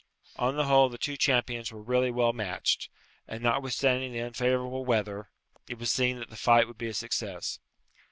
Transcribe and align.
On 0.35 0.55
the 0.55 0.65
whole, 0.65 0.89
the 0.89 0.97
two 0.97 1.15
champions 1.15 1.71
were 1.71 1.79
really 1.79 2.09
well 2.09 2.33
matched; 2.33 2.89
and, 3.27 3.43
notwithstanding 3.43 4.11
the 4.11 4.17
unfavourable 4.17 4.83
weather, 4.83 5.29
it 5.69 5.77
was 5.77 5.91
seen 5.91 6.17
that 6.17 6.31
the 6.31 6.35
fight 6.35 6.65
would 6.67 6.79
be 6.79 6.87
a 6.89 6.93
success. 6.95 7.59